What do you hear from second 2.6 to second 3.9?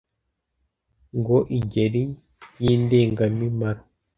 y' Indengamimaro